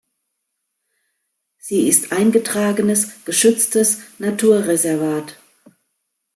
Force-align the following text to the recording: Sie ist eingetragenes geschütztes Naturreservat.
Sie 1.59 1.87
ist 1.87 2.11
eingetragenes 2.11 3.23
geschütztes 3.23 3.99
Naturreservat. 4.17 5.39